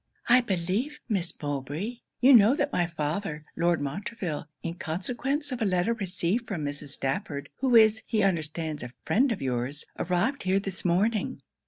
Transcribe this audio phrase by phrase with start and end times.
[0.29, 5.63] 'I believe, Miss Mowbray, you know that my father, Lord Montreville, in consequence of a
[5.65, 6.89] letter received from Mrs.
[6.89, 11.39] Stafford, who is, he understands, a friend of your's, arrived here this morning.'